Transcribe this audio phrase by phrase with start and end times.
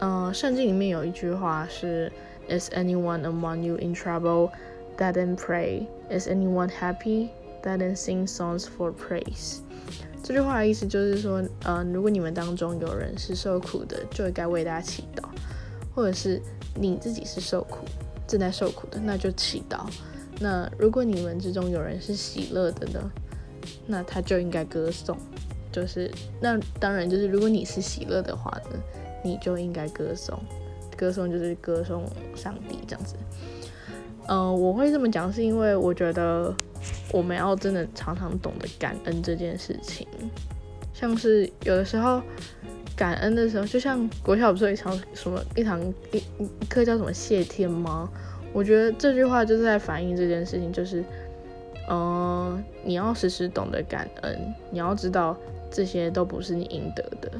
[0.00, 2.10] 嗯，圣经里面有一句话是
[2.48, 4.50] ：“Is anyone among you in trouble?
[4.98, 5.86] That then pray.
[6.10, 7.28] Is anyone happy?
[7.62, 9.58] That then sing songs for praise.”
[10.22, 15.22] 这句话的意思就是说，嗯，如果你们当中有人是受苦的，就应该为大家祈祷；
[15.94, 16.40] 或者是
[16.74, 17.84] 你自己是受苦、
[18.26, 19.86] 正在受苦的，那就祈祷。
[20.40, 23.12] 那如果你们之中有人是喜乐的呢，
[23.86, 25.16] 那他就应该歌颂。
[25.70, 28.80] 就是那当然就是如果你是喜乐的话呢，
[29.24, 30.38] 你就应该歌颂。
[30.96, 32.04] 歌颂就是歌颂
[32.36, 33.16] 上帝这样子。
[34.28, 36.54] 嗯，我会这么讲是因为我觉得
[37.12, 40.06] 我们要真的常常懂得感恩这件事情。
[40.92, 42.22] 像是有的时候
[42.94, 48.08] 感恩的时候，就像国小不是有一堂什么一堂一一课叫什么谢天吗？
[48.52, 51.04] 我觉得这句话就是在反映这件事情，就是，
[51.90, 55.36] 嗯，你要时时懂得感恩，你要知道
[55.72, 57.32] 这些都不是你应得的，